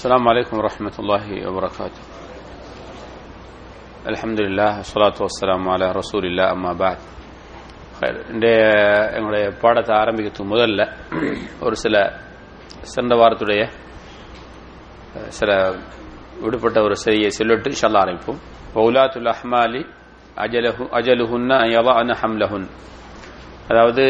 [0.00, 2.01] السلام عليكم ورحمة الله وبركاته
[4.05, 6.97] الحمد لله والصلاة والسلام على رسول الله أما بعد
[7.97, 8.59] خير இன்றைய
[9.17, 10.81] எங்களுடைய பாடத்தை ஆரம்பிக்கிறதுக்கு முதல்ல
[11.65, 11.95] ஒரு சில
[12.85, 13.61] சென்ற வாரத்துடைய
[15.15, 15.49] அஹ், சில
[16.43, 18.39] விடுபட்ட ஒரு செய்தியை சொல்லிட்டு இன்ஷால்லா ஆரம்பிப்போம்
[18.75, 19.81] பௌலாத்துல் அஹ்மாலி
[20.37, 22.67] அஜலஹு அஜலுஹுன்ன யவஅன ஹம்லஹுன்
[23.69, 24.05] அதாவது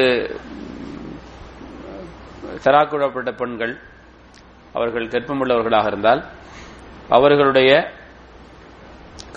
[2.66, 3.74] தராக்குடப்பட்ட பெண்கள்
[4.76, 6.22] அவர்கள் கர்ப்பமுள்ளவர்களாக இருந்தால்
[7.16, 7.72] அவர்களுடைய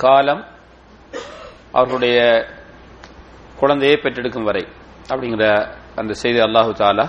[0.02, 0.43] காலம்
[1.79, 2.19] அவர்களுடைய
[3.60, 4.65] குழந்தையை பெற்றெடுக்கும் வரை
[5.10, 5.45] அப்படிங்கிற
[6.01, 7.07] அந்த செய்தி அல்லாஹு தாலா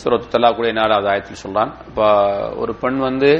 [0.00, 1.72] சுரத்து தலாக்குடைய நாலாவது ஆயத்தில் சொல்றான்.
[1.88, 2.06] இப்போ
[2.62, 3.30] ஒரு பெண் வந்து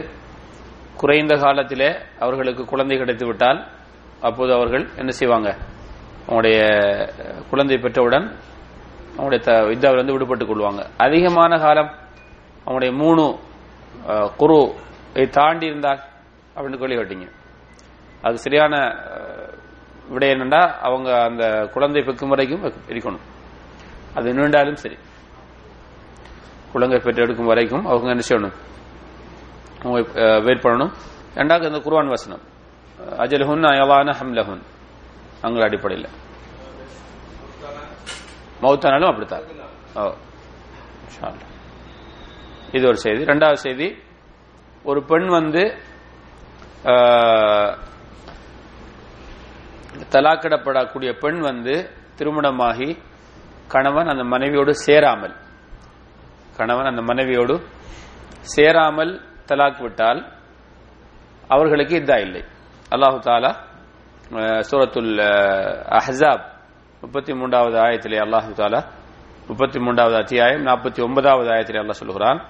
[1.01, 1.91] குறைந்த காலத்திலே
[2.25, 3.61] அவர்களுக்கு குழந்தை கிடைத்து விட்டால்
[4.29, 5.51] அப்போது அவர்கள் என்ன செய்வாங்க?
[6.27, 6.59] அவங்களுடைய
[7.51, 8.27] குழந்தை பெற்றவுடன்
[9.19, 10.87] அவங்களுடைய த- வித்தாவிலிருந்து விடுபட்டுக் கொள்வாங்க.
[10.97, 11.95] அதிகமான காலம்
[12.65, 13.39] அவனுடைய மூணு
[14.37, 14.75] குரு
[15.31, 16.01] தாண்டி இருந்தால்
[16.57, 17.31] அப்படின்னு கேள்வி கேட்டீங்க.
[18.23, 18.97] அது சரியான
[20.09, 23.21] விடை என்னண்டா அவங்க அந்த குழந்தை பெக்கும் வரைக்கும் இருக்கணும்.
[24.15, 24.97] அது நீண்டாலும் சரி.
[26.73, 28.53] குழந்தை பெற்று எடுக்கும் வரைக்கும் அவங்க என்ன செய்யணும்?
[29.85, 30.93] அவங்க வெயிட் பண்ணணும்.
[31.35, 32.41] ரெண்டாவது அந்த குருவான் வசனம்.
[33.11, 34.63] அஜல்ஹுன் அயவான ஹம்லஹுன்.
[35.43, 36.09] அவங்கள அடிப்படையில்.
[38.65, 39.45] மௌத்தானாலும் அப்படித்தான்.
[40.01, 40.03] ஓ
[42.77, 43.23] இது ஒரு செய்தி.
[43.33, 43.89] ரெண்டாவது செய்தி
[44.91, 45.63] ஒரு பெண் வந்து
[50.15, 51.75] தலாக்கிடப்படக்கூடிய பெண் வந்து
[52.19, 52.91] திருமணமாகி
[53.75, 55.35] கணவன் அந்த மனைவியோடு சேராமல்
[56.59, 57.55] கணவன் அந்த மனைவியோடு
[58.55, 59.13] சேராமல்
[59.51, 60.21] தலாக் விட்டால்
[61.55, 62.43] அவர்களுக்கு இதா இல்லை.
[62.95, 63.53] அல்லாஹு தாலா
[64.71, 65.13] சூரத்துல்
[65.99, 66.45] அஹாப்
[67.03, 68.81] முப்பத்தி மூன்றாவது ஆயத்திலே அல்லாஹு தாலா
[69.49, 72.41] முப்பத்தி மூன்றாவது அத்தியாயம் நாற்பத்தி ஒன்பதாவது ஆயத்திலே அல்லாஹ் சொல்கிறான்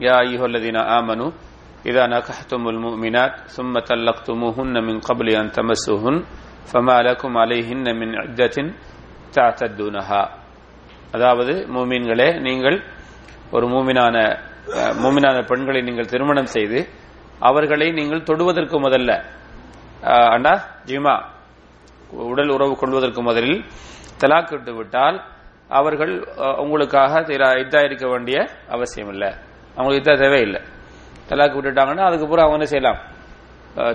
[0.00, 1.26] யா ஐயோல்லதீனா ஆமனு
[1.84, 6.20] இதா நகஹ்துமுல் முமினாத் சும்ம தல்லக்துமுஹுன்ன மின் கபலி அன் தமசுஹுன்
[6.70, 8.70] ஃபமா அலக்கும் அலைஹின்ன மின் இத்தத்தின்
[9.34, 10.22] தாத்தத்துனஹா
[11.14, 12.78] அதாவது மூமீன்களே நீங்கள்
[13.52, 14.16] ஒரு மூமினான
[15.02, 16.78] மூமினான பெண்களை நீங்கள் திருமணம் செய்து
[17.40, 19.12] அவர்களை நீங்கள் தொடுவதற்கு முதல்ல
[20.32, 20.54] அண்ணா
[20.86, 21.14] ஜிமா
[22.16, 23.64] உடல் உறவு கொள்வதற்கு முதலில்
[24.20, 25.22] தலாக் விட்டு விட்டால்
[25.68, 29.34] அவர்கள் உங்களுக்காக இதாக இதா இருக்க வேண்டிய அவசியம் இல்லை
[29.76, 30.60] அவங்களுக்கு இதா தேவையில்லை.
[31.28, 33.12] தலாக் விட்டுட்டாங்கன்னா அதுக்கப்புறம் அவங்க என்ன செய்யலாம்?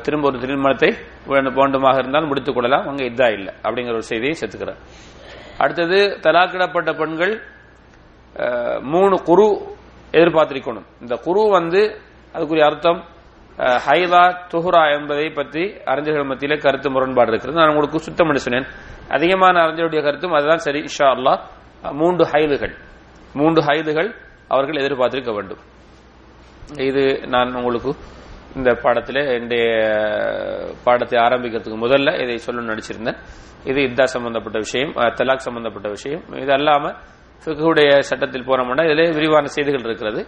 [0.02, 0.90] திரும்ப ஒரு திருமணத்தை
[1.28, 2.82] வேண்டும்- வேண்டுமாக இருந்தால் முடித்துக் கொள்ளலாம்.
[2.82, 4.78] அவங்க இதா இல்லை அப்படிங்கிற ஒரு செய்தியை சேர்த்துக்கிறார்.
[5.58, 7.42] அடுத்தது தலாக்கிடப்பட்ட பெண்கள்
[8.82, 9.76] மூணு குரு
[10.12, 10.86] எதிர்பார்த்திருக்கணும்.
[11.02, 12.02] இந்த குரு வந்து
[12.34, 13.04] அதுக்குரிய அர்த்தம்
[13.86, 14.22] ஹைதா
[14.52, 17.60] துஹுரா என்பதை பற்றி அறிஞர்கள் மத்தியிலே கருத்து முரண்பாடு இருக்கிறது.
[17.62, 18.68] நான் உங்களுக்கு சுத்தம் சொன்னேன்.
[19.16, 21.34] அதிகமான அறிஞருடைய கருத்தும் அதுதான் சரி இஷா அல்லா
[22.02, 22.74] மூன்று ஹைதுகள்
[23.40, 24.10] மூன்று ஹைதுகள்
[24.54, 25.62] அவர்கள் எதிர்பார்த்திருக்க வேண்டும்.
[26.90, 27.04] இது
[27.34, 27.92] நான் உங்களுக்கு
[28.58, 29.66] இந்த பாடத்தில் என்னுடைய
[30.86, 33.20] பாடத்தை ஆரம்பிக்கிறதுக்கு முதல்ல இதை சொல்ல நடிச்சிருந்தேன்
[33.70, 36.24] இது இதா சம்பந்தப்பட்ட விஷயம் தலாக் சம்பந்தப்பட்ட விஷயம்.
[36.44, 36.94] இது அல்லாம
[37.44, 40.22] ஃபிக்ஹுடைய சட்டத்தில் போனோம்னா இதிலே விரிவான செய்திகள் இருக்கிறது.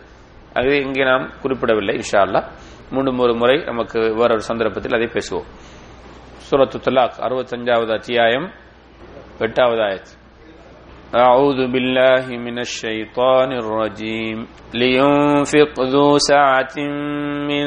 [0.60, 2.42] அது இங்கே நாம் குறிப்பிடவில்லை இஷா அல்லா
[2.95, 5.49] மீண்டும் ஒரு முறை நமக்கு வேறொரு சந்தர்ப்பத்தில் அதை பேசுவோம்
[6.47, 8.47] சூரத்து தலாக் அறுபத்தஞ்சாவது அத்தியாயம்
[9.41, 10.15] எட்டாவது ஆயத்து
[11.17, 14.39] أعوذ بالله من الشيطان الرجيم
[14.75, 16.77] لينفق ذو سعة
[17.51, 17.67] من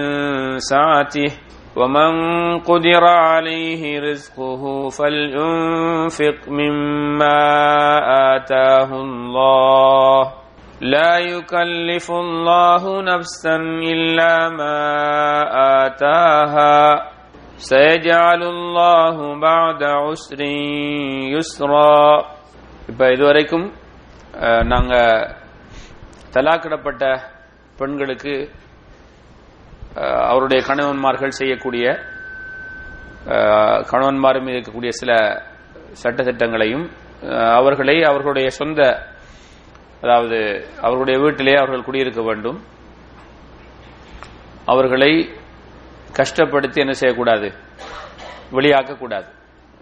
[0.72, 1.32] سعته
[1.76, 2.12] ومن
[2.60, 7.42] قدر عليه رزقه فلينفق مما
[8.36, 10.22] آتاه الله
[10.90, 13.56] لا يكلف الله نفسا
[13.94, 14.80] إلا ما
[15.80, 16.78] آتاها
[17.64, 20.40] سيجعل الله بعد عسر
[21.36, 22.00] يسرا
[22.90, 23.68] இப்ப இதுவரைக்கும்
[24.40, 24.94] அஹ், நாங்க
[26.34, 27.04] தலாக்கிடப்பட்ட
[27.78, 28.34] பெண்களுக்கு
[29.96, 31.86] அஹ், அவருடைய கணவன்மார்கள் செய்யக்கூடிய
[33.28, 35.12] அஹ், கணவன்மார் மீது இருக்கக்கூடிய சில
[36.04, 36.86] சட்டத்திட்டங்களையும்
[37.30, 38.80] அஹ், அவர்களை அவர்களுடைய சொந்த
[40.05, 42.61] அதாவது அவர்களுடைய வீட்டிலே அவர்கள் குடியிருக்க வேண்டும்.
[44.67, 45.31] அவர்களை
[46.17, 47.53] கஷ்டப்படுத்தி என்ன செய்யக்கூடாது?
[48.53, 49.25] வெளியாக்கக்கூடாது.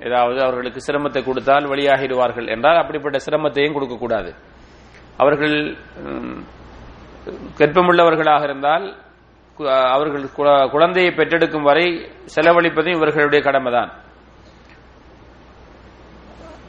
[0.00, 4.34] ஏதாவது அவர்களுக்கு சிரமத்தை கொடுத்தால் வெளியாகிடுவார்கள் என்றால் அப்படிப்பட்ட சிரமத்தையும் கொடுக்கக்கூடாது.
[5.16, 5.76] அவர்கள்
[7.58, 8.96] கற்பமுள்ளவர்களாக இருந்தால்
[9.66, 13.92] அவர்கள் குழ- குழந்தையை பெற்றெடுக்கும் வரை செலவழிப்பதும் இவர்களுடைய கடமைதான்.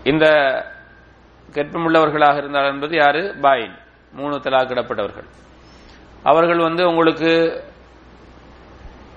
[0.04, 0.28] இந்த
[1.54, 3.36] கேட்பம் உள்ளவர்களாக இருந்தார் என்பது யாரு?
[3.42, 3.76] பாயின்
[4.12, 5.28] மூணு தலாக்கிடப்பட்டவர்கள்.
[6.24, 7.32] அவர்கள் வந்து உங்களுக்கு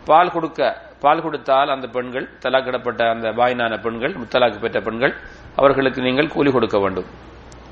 [0.05, 5.15] பால் கொடுக்க பால் கொடுத்தால் அந்த பெண்கள் தலாக்கிடப்பட்ட அந்த பாயினான பெண்கள் முத்தலாக்கு பெற்ற பெண்கள்
[5.57, 7.09] அவர்களுக்கு நீங்கள் கூலி கொடுக்க வேண்டும்.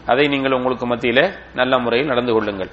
[0.07, 2.71] அதை நீங்கள் உங்களுக்கு மத்தியில் நல்ல முறையில் நடந்து கொள்ளுங்கள்.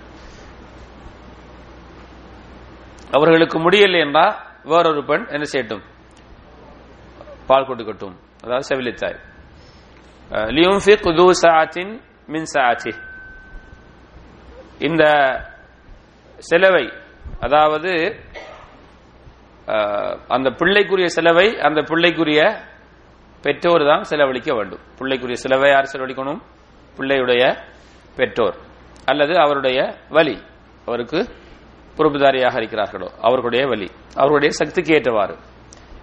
[3.12, 5.84] அவர்களுக்கு முடியலை என்றால் வேறொரு பெண் என்ன செய்யட்டும்?
[7.48, 8.16] பால் கொடுக்கட்டும்.
[8.44, 9.20] அதாவது செவிலித்தாய்.
[10.32, 12.94] லியும்ஃபிக் து சாத்தின் மின் சாத்தி
[14.80, 15.06] இந்த
[16.38, 16.94] செலவை
[17.40, 18.20] அதாவது
[20.28, 22.64] அந்த பிள்ளைக்குரிய செலவை அந்த பிள்ளைக்குரிய
[23.42, 24.80] பெற்றோர் தான் செலவழிக்க வேண்டும்.
[24.98, 26.42] பிள்ளைக்குரிய செலவை யார் செலவழிக்கணும்?
[26.98, 27.64] பிள்ளையுடைய
[28.16, 28.56] பெற்றோர்.
[29.06, 30.42] அல்லது அவருடைய வலி.
[30.86, 31.18] அவருக்கு
[31.98, 33.10] பொறுப்புதாரியாக இருக்கிறார்களோ?
[33.22, 33.92] அவர்களுடைய வலி.
[34.16, 35.38] அவர்களுடைய சக்திக்கு ஏற்றவாறு.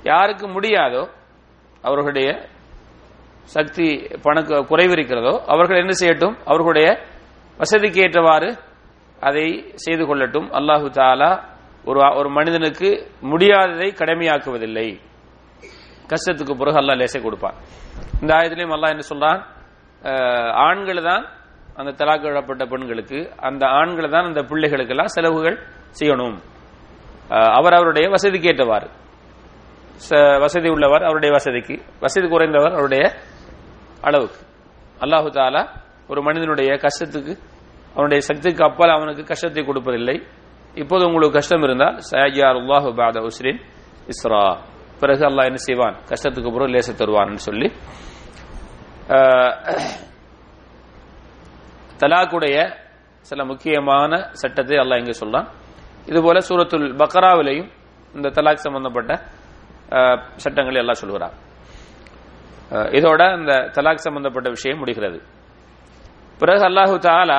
[0.03, 1.09] யாருக்கு முடியாதோ
[1.83, 2.49] அவர்களுடைய
[3.49, 6.37] சக்தி பணக்கு குறைவு இருக்கிறதோ அவர்கள் என்ன செய்யட்டும்?
[6.45, 6.99] அவர்களுடைய
[7.59, 8.56] வசதிக்கு ஏற்றவாறு
[9.21, 10.49] அதை செய்து கொள்ளட்டும்.
[10.53, 11.43] அல்லாஹு தாலா
[11.85, 14.99] ஒரு ஒரு மனிதனுக்கு முடியாததை கடமையாக்குவதில்லை.
[16.09, 17.55] கஷ்டத்துக்கு பிறகு அல்லாஹ் லேசை கொடுப்பான்.
[18.21, 19.43] இந்த ஆயத்திலையும் அல்லாஹ் என்ன சொல்றான்?
[20.53, 21.27] ஆண்கள் தான்
[21.75, 25.59] அந்த தலாக்கு விடப்பட்ட பெண்களுக்கு அந்த ஆண்கள் தான் அந்த பிள்ளைகளுக்கெல்லாம் செலவுகள்
[26.01, 26.39] செய்யணும்.
[27.29, 28.89] அவர் அவருடைய வசதிக்கு ஏற்றவாறு
[30.11, 33.12] ச- வசதி உள்ளவர் அவருடைய வசதிக்கு வசதி குறைந்தவர் அவருடைய
[34.06, 34.41] அளவுக்கு.
[35.05, 35.62] அல்லாஹு தாலா
[36.11, 37.33] ஒரு மனிதனுடைய கஷ்டத்துக்கு
[37.95, 40.17] அவனுடைய சக்திக்கு அப்பால் அவனுக்கு கஷ்டத்தை கொடுப்பதில்லை.
[40.83, 43.61] இப்போது உங்களுக்கு கஷ்டம் இருந்தால் சயாஜியார் உல்லாஹு பாத உஸ்ரின்
[44.12, 44.43] இஸ்ரா.
[45.00, 45.97] பிறகு அல்லாஹ் என்ன செய்வான்?
[46.11, 47.69] கஷ்டத்துக்கு பிறகு லேச தருவான்னு சொல்லி
[52.01, 52.56] தலாக்குடைய
[53.29, 55.49] சில முக்கியமான சட்டத்தை அல்லாஹ் இங்கே சொல்றான்.
[56.11, 57.69] இதுபோல சூரத்துல் பக்ராவிலையும்
[58.17, 59.12] இந்த தலாக் சம்பந்தப்பட்ட
[60.44, 61.35] சட்டங்களை எல்லாம் சொல்கிறார்
[62.99, 65.19] இதோட அந்த தலாக் சம்பந்தப்பட்ட விஷயம் முடிகிறது.
[66.41, 67.38] பிறகு அல்லாஹு தாலா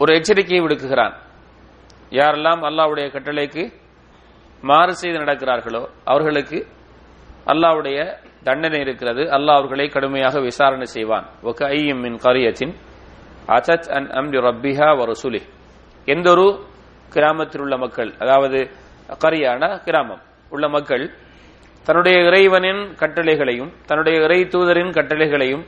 [0.00, 1.14] ஒரு எச்சரிக்கையை விடுக்குகிறான்.
[2.18, 3.64] யாரெல்லாம் அல்லாவுடைய கட்டளைக்கு
[4.62, 6.58] மாறு செய்து நடக்கிறார்களோ அவர்களுக்கு
[7.52, 7.98] அல்லாஹ்வுடைய
[8.46, 9.22] தண்டனை இருக்கிறது.
[9.36, 11.26] அல்லாஹ் அவர்களை கடுமையாக விசாரணை செய்வான்.
[11.50, 12.74] ஒக ஐயம் மின் கரியத்தின்
[13.56, 15.40] அசத் அன் அம்ரி ரப்பிஹா வரசுலி
[16.12, 16.46] எந்த ஒரு
[17.14, 18.58] கிராமத்தில் உள்ள மக்கள் அதாவது
[19.24, 20.22] கரியான கிராமம்
[20.54, 21.04] உள்ள மக்கள்
[21.84, 25.64] தன்னுடைய இறைவனின் கட்டளைகளையும் தன்னுடைய இறை தூதரின் கட்டளைகளையும்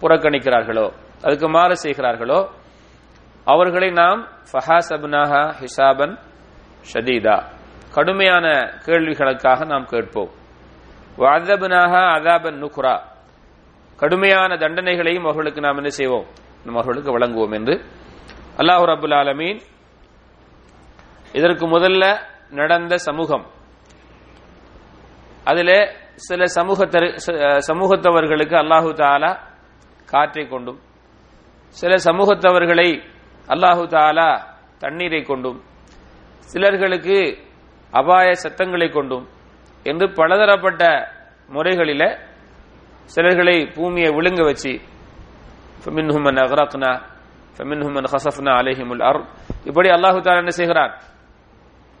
[0.00, 0.92] புறக்கணிக்கிறார்களோ
[1.22, 2.50] அதுக்கு மாறு செய்கிறார்களோ
[3.44, 6.18] அவர்களை நாம் ஃபஹாசப்னாஹா ஹிசாபன்
[6.92, 7.42] ஷதீதா.
[7.94, 8.46] கடுமையான
[8.86, 10.30] கேள்விகளுக்காக நாம் கேட்போம்.
[11.18, 13.00] வாதபனாஹா அதாபன் நுக்ரா.
[13.96, 16.26] கடுமையான தண்டனைகளையும் அவர்களுக்கு நாம் என்ன செய்வோம்?
[16.64, 17.84] நம்ம அவர்களுக்கு வழங்குவோம் என்று.
[18.56, 19.60] அல்லாஹு ரபுல் ஆலமீன்
[21.32, 22.16] இதற்கு முதல்ல
[22.50, 23.46] நடந்த சமூகம்
[25.46, 25.70] அதுல
[26.26, 27.08] சில சமூகத்தரு
[27.68, 29.30] சமூகத்தவர்களுக்கு அல்லாஹு தாலா
[30.08, 30.78] காற்றை கொண்டும்
[31.76, 32.88] சில சமூகத்தவர்களை
[33.48, 34.28] அல்லாஹு தாலா
[34.78, 35.58] தண்ணீரை கொண்டும்
[36.50, 37.18] சிலர்களுக்கு
[37.92, 39.24] அபாய சத்தங்களை கொண்டும்
[39.86, 40.82] என்று பலதரப்பட்ட
[41.48, 42.02] முறைகளில
[43.10, 44.72] சிலர்களை பூமியை விழுங்க வச்சு
[45.82, 46.90] ஃபமின்ஹுமன் அக்ரக்னா
[47.56, 49.20] ஃபமின்ஹுமன் ஹசஃப்னா அலைஹிமுல் அர்
[49.64, 50.92] இப்படி அல்லாஹு தாலா என்ன செய்கிறார்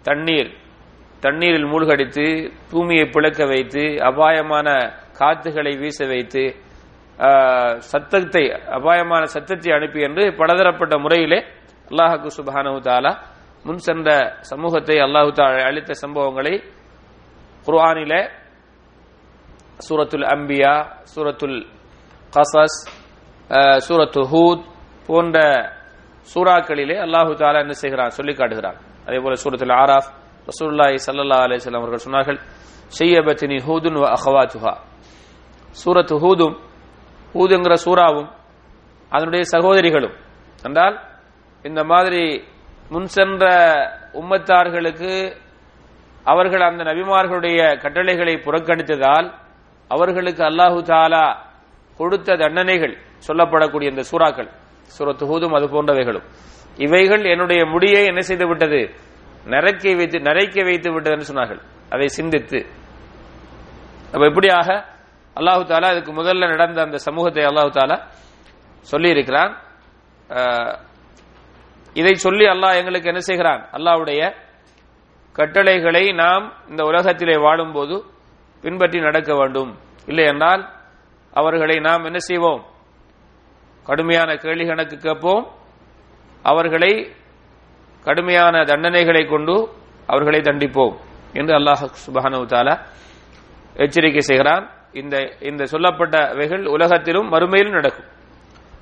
[0.04, 0.50] தண்ணீர்
[1.24, 2.24] தண்ணீரில் மூழ்கடித்து
[2.70, 4.68] பூமியை பிளக்க வைத்து அபாயமான
[5.20, 6.44] காத்துகளை வீச வைத்து
[7.90, 8.42] சத்தத்தை
[8.78, 11.38] அபாயமான சத்தத்தை அனுப்பி என்று பலதரப்பட்ட முறையிலே
[11.88, 13.12] அல்லாஹாக்கு சுபானு தாலா
[13.64, 14.08] முன் சென்ற
[14.50, 16.54] சமூகத்தை அல்லாஹு தாலா அளித்த சம்பவங்களை
[17.66, 18.14] குர்ஆனில
[19.80, 20.74] சூரத்துல் அம்பியா
[21.12, 21.58] சூரத்துல்
[22.32, 22.78] கசஸ்
[23.86, 24.66] சூரத்து ஹூத்
[25.08, 25.38] போன்ற
[26.28, 28.12] சூறாக்களிலே அல்லாஹு தாலா என்ன செய்கிறான்?
[28.18, 28.76] சொல்லி காட்டுகிறான்.
[29.06, 30.08] அதே போல சூரத்துல் ஆராஃப்
[30.48, 32.38] ரசூல்லாய் சல்லா அலிஸ்லாம் அவர்கள் சொன்னார்கள்
[32.98, 34.72] ஷையபத்தினி ஹூதுன் வ அஹவாத்துஹா.
[35.76, 36.56] சூரத்து ஹூதும்
[37.34, 38.28] ஹூதுங்கிற சூறாவும்
[39.12, 40.14] அதனுடைய சகோதரிகளும்
[40.64, 40.96] என்றால்
[41.64, 42.22] இந்த மாதிரி
[42.90, 43.44] முன் சென்ற
[44.14, 45.12] உம்மத்தார்களுக்கு
[46.26, 49.28] அவர்கள் அந்த நபிமார்களுடைய கட்டளைகளை புறக்கணித்ததால்
[49.90, 51.24] அவர்களுக்கு அல்லாஹு தாலா
[52.00, 52.94] கொடுத்த தண்டனைகள்
[53.28, 54.50] சொல்லப்படக்கூடிய இந்த சூறாக்கள்
[54.90, 56.26] சூரத்து ஹூதும் அது போன்றவைகளும்.
[56.78, 58.80] இவைகள் என்னுடைய முடியை என்ன செய்து விட்டது?
[59.52, 61.60] நரைக்க வைத்து நரைக்க வைத்து விட்டதுன்னு சொன்னார்கள்.
[61.94, 62.58] அதை சிந்தித்து.
[64.14, 64.68] அப்ப இப்படியாக
[65.38, 67.96] அல்லாஹு தாலா இதுக்கு முதல்ல நடந்த அந்த சமூகத்தை அல்லாஹு தாலா
[68.90, 69.52] சொல்லி இருக்கிறான்
[72.00, 73.62] இதை சொல்லி அல்லாஹ் எங்களுக்கு என்ன செய்கிறான்?
[73.76, 74.20] அல்லாஹ்வுடைய
[75.38, 77.96] கட்டளைகளை நாம் இந்த உலகத்திலே வாழும்போது
[78.62, 79.72] பின்பற்றி நடக்க வேண்டும்.
[80.10, 80.62] இல்லை என்றால்
[81.40, 82.62] அவர்களை நாம் என்ன செய்வோம்?
[83.86, 85.44] கடுமையான கேள்வி கணக்கு கேட்போம்.
[86.44, 86.92] அவர்களை
[88.04, 89.54] கடுமையான தண்டனைகளை கொண்டு
[90.06, 90.94] அவர்களை தண்டிப்போம்
[91.32, 92.74] என்று அல்லாஹ் சுபஹானஹு தாலா
[93.84, 94.64] எச்சரிக்கை செய்கிறான்.
[94.92, 98.08] இந்த இந்த சொல்லப்பட்ட வெகுள் உலகத்திலும் மறுமையிலும் நடக்கும்.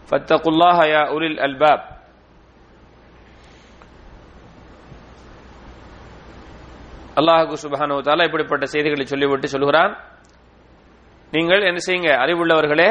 [0.08, 0.78] ஃபத்தகுல்லாஹ
[1.14, 1.84] உலில் அல்பாப்.
[7.20, 9.92] அல்லாஹு சுபஹானஹு தாலா இப்படிப்பட்ட செய்திகளை சொல்லிவிட்டு சொல்கிறான்.
[11.32, 12.10] நீங்கள் என்ன செய்யுங்க?
[12.24, 12.90] அறிவுள்ளவர்களே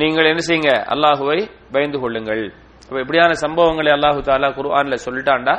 [0.00, 0.72] நீங்கள் என்ன செய்யுங்க?
[0.94, 1.38] அல்லாஹுவை
[1.72, 2.44] பயந்து கொள்ளுங்கள்.
[2.86, 5.54] அப்ப இப்படியான சம்பவங்களை அல்லாஹு தாலா குர்ஆன்ல சொல்லிட்டாண்டா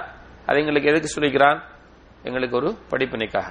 [0.47, 1.59] அது எங்களுக்கு எதுக்கு சொல்லிக்கிறான்?
[2.27, 3.49] எங்களுக்கு ஒரு படிப்பினைக்காக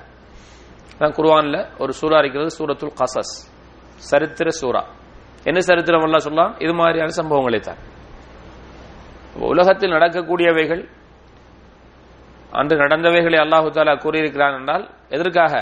[1.00, 3.34] தான் குர்ஆன்ல ஒரு சூறா இருக்கிறது சூரத்துல் கசஸ்
[4.10, 4.82] சரித்திர சூறா.
[5.48, 7.80] என்ன சரித்திரம் எல்லாம் சொல்லலாம் இது மாதிரியான சம்பவங்களை தான்.
[9.52, 10.82] உலகத்தில் நடக்கக்கூடியவைகள்
[12.60, 14.84] அன்று நடந்தவைகளை அல்லாஹு தாலா கூறியிருக்கிறான் என்றால்
[15.16, 15.54] எதற்காக?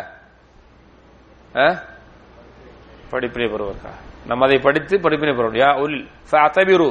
[3.13, 3.97] படிப்பினை பெறுவதற்காக.
[4.31, 5.99] நம்ம அதை படித்து படிப்பினை பெறுவோம் யா உல்
[6.31, 6.91] ஃபஅதபிரு.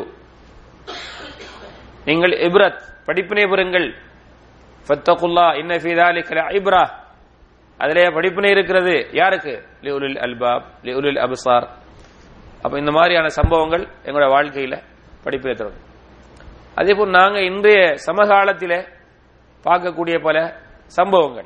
[2.05, 3.95] நீங்கள் இப்ரத் படிப்பினை பெறுங்கள்.
[4.87, 6.89] ஃபத்தகுல்லா இன்ன ஃபீ தாலிக இப்ரா.
[7.77, 9.09] அதிலே படிப்பினை இருக்கிறது.
[9.11, 9.63] யாருக்கு?
[9.81, 11.67] லிஉலில் அல்பாப் லிஉலில் அப்சார்.
[12.61, 14.83] அப்ப இந்த மாதிரியான சம்பவங்கள் எங்களோட வாழ்க்கையில
[15.23, 15.87] படிப்பினை தரும்.
[16.75, 18.85] அதே போல் நாங்க இன்றைய சமகாலத்தில்
[19.63, 21.45] பார்க்கக்கூடிய பல சம்பவங்கள்.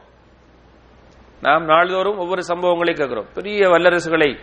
[1.42, 3.28] நாம் நாள்தோறும் ஒவ்வொரு சம்பவங்களை கேட்கிறோம்.
[3.34, 4.38] பெரிய வல்லரசுகளை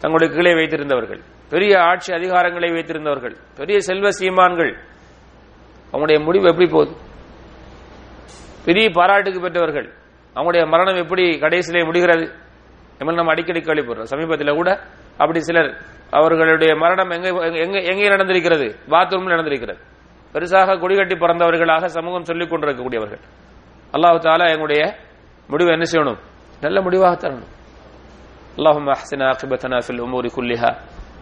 [0.00, 1.20] தங்களுடைய கீழே வைத்திருந்தவர்கள்.
[1.53, 4.71] பெரிய ஆட்சி அதிகாரங்களை வைத்திருந்தவர்கள் பெரிய செல்வ சீமான்கள்
[5.93, 6.93] அவங்களுடைய முடிவு எப்படி போகுது
[8.67, 9.87] பெரிய பாராட்டுக்கு பெற்றவர்கள்
[10.35, 12.25] அவங்களுடைய மரணம் எப்படி கடைசியிலே முடிகிறது
[12.99, 14.69] நம்ம நம்ம அடிக்கடி கேள்விப்படுறோம் சமீபத்தில் கூட
[15.19, 15.69] அப்படி சிலர்
[16.13, 17.29] அவர்களுடைய மரணம் எங்க
[17.63, 19.79] எங்க எங்கே நடந்திருக்கிறது பாத்ரூமில் நடந்திருக்கிறது
[20.35, 23.21] பெருசாக கொடிகட்டி பிறந்தவர்களாக சமூகம் சொல்லிக் கொண்டிருக்கக்கூடியவர்கள்
[23.93, 24.81] அல்லாஹு தாலா எங்களுடைய
[25.49, 26.19] முடிவு என்ன செய்யணும்
[26.61, 27.53] நல்ல முடிவாக தரணும்
[28.57, 30.71] اللهم احسن عاقبتنا في الامور كلها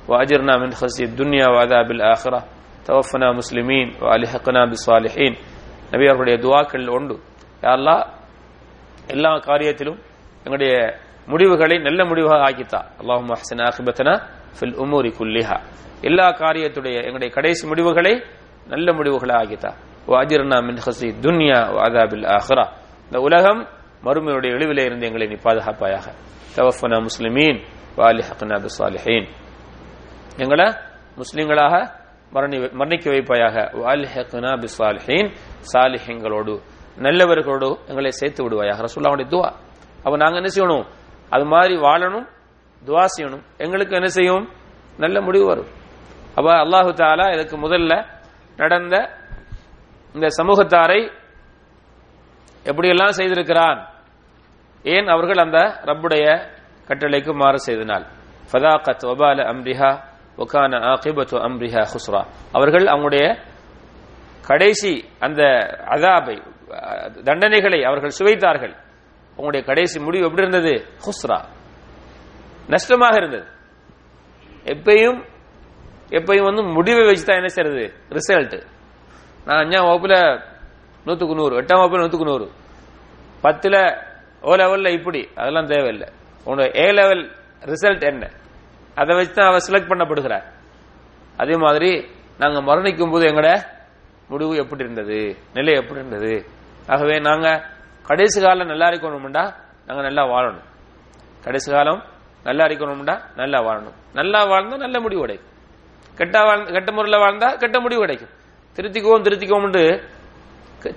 [0.07, 2.39] واجرنا من خزي الدنيا وعذاب الاخره
[2.86, 5.33] توفنا مسلمين والحقنا بالصالحين
[5.91, 7.15] நபி அவர்களுடைய துவாக்கள் உண்டு
[7.63, 8.03] யாரெல்லாம்
[9.07, 10.00] எல்லா காரியத்திலும்
[10.45, 10.74] எங்களுடைய
[11.27, 14.13] முடிவுகளை நல்ல முடிவாக ஆக்கித்தா அல்லாஹும் அஹ்சன் ஆகிபத்தனா
[14.57, 15.57] ஃபில் உமூரி குல்லிஹா
[16.01, 18.13] எல்லா காரியத்துடைய எங்களுடைய கடைசி முடிவுகளை
[18.67, 19.71] நல்ல முடிவுகளை ஆக்கித்தா
[20.07, 22.65] வாஜிர்னா மின் ஹசி துன்யா வாதாபில் ஆஹ்ரா
[23.07, 23.62] இந்த உலகம்
[24.03, 26.05] மறுமையுடைய இழிவிலே இருந்து எங்களை நீ பாதுகாப்பாயாக
[26.55, 27.59] தவஃபனா முஸ்லிமீன்
[28.00, 29.27] வாலி ஹக்னா பிசாலிஹீன்
[30.36, 30.74] எங்களை
[31.16, 32.00] முஸ்லிம்களாக
[32.32, 33.56] மரணி மரணிக்க வைப்பாயாக.
[33.72, 35.34] வாலி ஹக்னா பிசாலிஹீன்
[35.72, 36.60] சாலிஹீங்களோடு
[36.96, 39.52] நல்லவர்களோடு எங்களை சேர்த்து விடுவாயாக ரசூல்லாவுடைய துவா.
[40.02, 40.86] அப்ப நாங்க என்ன செய்யணும்?
[41.30, 42.26] அது மாதிரி வாழணும்
[42.84, 43.42] துவா செய்யணும்.
[43.58, 44.48] எங்களுக்கு என்ன செய்யும்?
[44.96, 45.66] நல்ல முடிவு வரும்.
[46.34, 48.06] அப்ப அல்லாஹு தாலா இதுக்கு முதல்ல
[48.56, 49.08] நடந்த
[50.14, 51.10] இந்த சமூகத்தாரை
[52.64, 53.86] எப்படியெல்லாம் செய்திருக்கிறான்?
[54.82, 56.48] ஏன் அவர்கள் அந்த ரப்புடைய
[56.88, 58.06] கட்டளைக்கு மாறு செய்தனால்?
[58.52, 62.22] ஃபதாகத் வபால அம்ரிஹா ஒகான ஆகிபத்து அம்ரிஹா ஹுஸ்ரா
[62.52, 63.24] அவர்கள் அவங்களுடைய
[64.46, 65.42] கடைசி அந்த
[65.94, 66.36] அதாபை
[67.28, 68.74] தண்டனைகளை அவர்கள் சுவைத்தார்கள்.
[69.36, 70.86] உங்களுடைய கடைசி முடிவு எப்படி இருந்தது?
[71.04, 71.38] ஹுஸ்ரா
[72.68, 73.46] நஷ்டமாக இருந்தது.
[74.64, 75.20] எப்பயும்
[76.10, 77.84] எப்பயும் வந்து முடிவை வச்சு தான் என்ன செய்யறது?
[78.10, 78.56] ரிசல்ட்
[79.46, 80.16] நான் அஞ்சாம் வகுப்புல
[81.04, 82.50] நூற்றுக்கு நூறு எட்டாம் வகுப்புல நூற்றுக்கு நூறு.
[83.40, 83.80] பத்தில்
[84.42, 86.08] ஓ லெவலில் இப்படி அதெல்லாம் தேவையில்லை.
[86.46, 87.30] உன்னோட ஏ லெவல்
[87.62, 88.30] ரிசல்ட் என்ன?
[89.00, 90.46] அதை வச்சு தான் அவர் செலக்ட் பண்ணப்படுகிறார்.
[91.42, 91.90] அதே மாதிரி
[92.40, 93.50] நாங்க மரணிக்கும் போது எங்கட
[94.32, 95.18] முடிவு எப்படி இருந்தது?
[95.56, 96.32] நிலை எப்படி இருந்தது?
[96.92, 97.49] ஆகவே நாங்க
[98.08, 99.44] கடைசி காலம் நல்லா இருக்கணும்டா
[99.87, 100.66] நாங்க நல்லா வாழணும்.
[101.44, 102.00] கடைசி காலம்
[102.49, 103.96] நல்லா இருக்கணும்டா நல்லா வாழணும்.
[104.18, 105.50] நல்லா வாழ்ந்தா நல்ல முடிவு கிடைக்கும்.
[106.18, 108.32] கெட்டா வாழ் கெட்ட முறையில் வாழ்ந்தா கெட்ட முடிவு கிடைக்கும்.
[108.76, 109.70] திருத்திக்குவோம் திருத்திக்குவோம்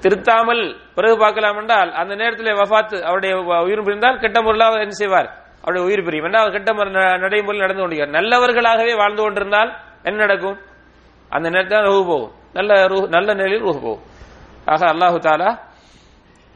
[0.03, 0.61] திருத்தாமல்
[0.95, 3.33] பிறகு பார்க்கலாம் என்றால் அந்த நேரத்தில் வஃபாத்து அவருடைய
[3.65, 5.29] உயிர் பிரிந்தால் கெட்ட முறையில் அவர் என்ன செய்வார்?
[5.65, 6.25] அவருடைய உயிர் பிரியும்.
[6.25, 6.73] என்ன கெட்ட
[7.17, 8.23] நடைமுறையில் நடந்து கொண்டிருக்கிறார்.
[8.23, 9.71] நல்லவர்களாகவே வாழ்ந்து கொண்டிருந்தால்
[10.03, 10.57] என்ன நடக்கும்?
[11.29, 12.31] அந்த நேரத்தில் ரூஹு போகும்.
[12.53, 14.03] நல்ல ரூ நல்ல நிலையில் ரூஹு போகும்.
[14.65, 15.59] ஆக அல்லாஹு தாலா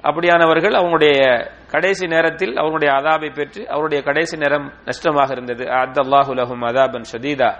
[0.03, 5.69] அப்படியானவர்கள் அவங்களுடைய கடைசி நேரத்தில் அவருடைய அதாபை பெற்று அவருடைய கடைசி நேரம் நஷ்டமாக இருந்தது.
[5.69, 7.51] அத் அல்லாஹு லஹும் அதாபன் ஷதீதா.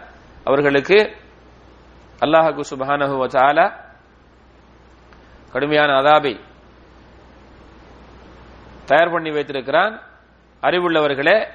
[0.44, 1.16] அவர்களுக்கு
[2.22, 3.72] அல்லாஹு சுபஹானஹு வத்தாலா
[5.52, 6.40] கடுமையான அதாபை
[8.86, 10.02] தயார் பண்ணி வைத்திருக்கிறான்.
[10.64, 11.48] அறிவுள்ளவர்களே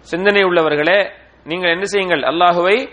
[0.00, 1.10] சிந்தனை உள்ளவர்களே
[1.44, 2.20] நீங்கள் என்ன செய்யுங்கள்?
[2.20, 2.88] அல்லாஹுவை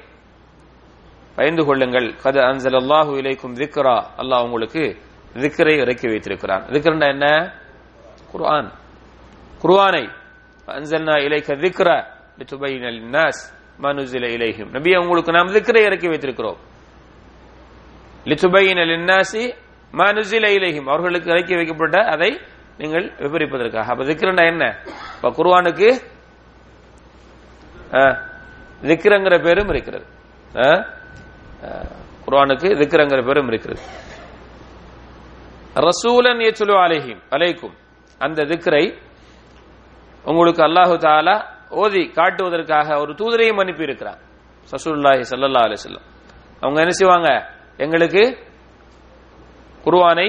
[1.35, 2.13] பயந்து கொள்ளுங்கள்.
[2.23, 4.03] கத அன்சல் அல்லாஹு இலைக்கும் திக்ரா.
[4.17, 4.97] அல்லாஹ் உங்களுக்கு
[5.33, 6.65] திக்கரை இறக்கி வைத்திருக்கிறான்.
[6.65, 7.53] திக்ரண்டா என்ன?
[8.31, 8.71] குர்ஆன்.
[9.61, 10.09] குர்ஆனை
[10.67, 12.03] அன்சல்னா இலைக்க திக்ர
[12.37, 14.69] லிதுபைன நாஸ் மனுசில இலைஹிம்.
[14.69, 16.57] நபி உங்களுக்கு நாம் திக்ரை இறக்கி வைத்திருக்கிறோம்.
[18.23, 19.53] லிதுபைன லின்னாசி
[19.91, 20.89] மனுசில இலைஹிம்.
[20.89, 22.39] அவர்களுக்கு இறக்கி வைக்கப்பட்ட அதை
[22.79, 23.87] நீங்கள் விபரிப்பதற்காக.
[23.93, 24.65] அப்ப திக்ரண்டா என்ன?
[25.15, 25.89] இப்ப குர்வானுக்கு
[28.89, 30.05] திக்ரங்கிற பேரும் இருக்கிறது.
[32.25, 33.81] குர்வானுக்கு திக்ரங்கிற பேரும் இருக்கிறது.
[35.87, 37.75] ரசூலன் ஏச்சுலு அலைஹிம் அலைக்கும்.
[38.25, 38.85] அந்த திக்ரை
[40.29, 41.35] உங்களுக்கு அல்லாஹு தாலா
[41.81, 44.19] ஓதி காட்டுவதற்காக ஒரு தூதரையும் அனுப்பி இருக்கிறான்
[44.71, 46.05] சசூல்லாஹி சல்லா அலிசல்லம்
[46.63, 47.29] அவங்க என்ன செய்வாங்க?
[47.83, 48.23] எங்களுக்கு
[49.85, 50.27] குருவானை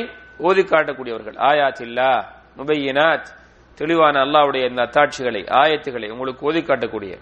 [0.49, 1.37] ஓதி காட்டக்கூடியவர்கள்.
[1.49, 2.11] ஆயாச்சில்லா
[2.59, 3.29] முபையினாத்
[3.79, 7.13] தெளிவான அல்லாவுடைய இந்த அத்தாட்சிகளை ஆயத்துகளை உங்களுக்கு ஓதி காட்டக்கூடிய.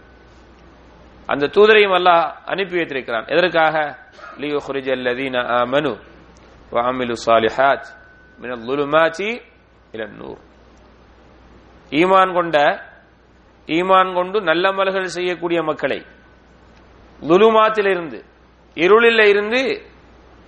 [1.26, 3.26] அந்த தூதரையும் அல்லாஹ் அனுப்பி வைத்திருக்கிறான்.
[3.26, 3.76] எதற்காக?
[4.40, 5.92] லியுஹ்ரிஜ அல்லதீன ஆமனு
[6.72, 7.88] வஅமிலு ஸாலிஹாத்
[8.40, 9.30] மினல் ظுலுமாத்தி
[9.92, 10.40] இலன் நூர்.
[11.90, 12.56] ஈமான் கொண்ட
[13.66, 16.00] ஈமான் கொண்டு நல்லமல்கள் செய்யக்கூடிய மக்களை
[17.22, 18.18] லுலுமாத்திலிருந்து
[18.76, 19.62] இருளில் இருந்து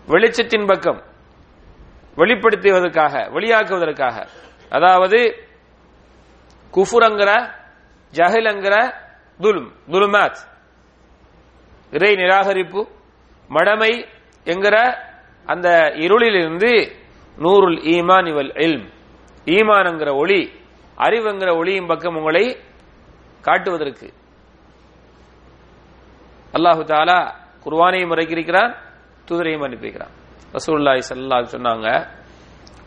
[0.09, 1.01] வெளிச்சத்தின் பக்கம்
[2.17, 4.17] வெளிப்படுத்துவதற்காக வெளியாக்குவதற்காக
[4.75, 5.19] அதாவது
[6.77, 7.31] குஃபுரங்கிற
[8.13, 8.75] ஜஹிலங்கிற
[9.43, 10.41] துல்ம் துலுமாத்.
[11.93, 12.81] இறை நிராகரிப்பு
[13.51, 13.93] மடமை
[14.47, 14.77] என்கிற
[15.53, 15.69] அந்த
[16.05, 16.71] இருளிலிருந்து
[17.45, 18.87] நூறுல் ஈமான் இவல் இல்ம்.
[19.57, 20.41] ஈமான்ங்கிற ஒளி
[21.07, 22.45] அறிவுங்கிற ஒளியின் பக்கம் உங்களை
[23.47, 24.09] காட்டுவதற்கு.
[26.57, 27.19] அல்லாஹு தாலா
[27.65, 28.73] குர்வானையும் இறக்கியிருக்கிறான்
[29.29, 30.15] தூதரையும் அனுப்பிக்கிறான்
[30.57, 31.89] ரசூல்லாய் சல்லா சொன்னாங்க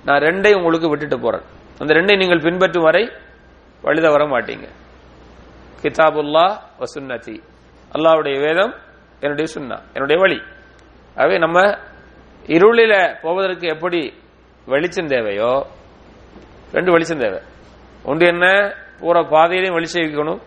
[0.07, 1.47] நான் ரெண்டையும் உங்களுக்கு விட்டுட்டு போறேன்.
[1.79, 3.11] அந்த ரெண்டையும் நீங்கள் பின்பற்றும் வரை
[3.81, 4.67] வழித வர மாட்டீங்க.
[5.81, 7.41] கிதாபுல்லா வசுன்னதி
[7.93, 8.73] அல்லாவுடைய வேதம்
[9.19, 10.41] என்னுடைய சுன்னா என்னுடைய வழி.
[11.15, 11.61] ஆகவே நம்ம
[12.45, 14.13] இருளில போவதற்கு எப்படி
[14.65, 15.65] வெளிச்சம் தேவையோ
[16.71, 17.39] ரெண்டு வெளிச்சம் தேவை.
[18.03, 18.73] ஒன்று என்ன?
[18.99, 20.41] பூரா பாதையிலையும் வெளிச்சம் வைக்கணும்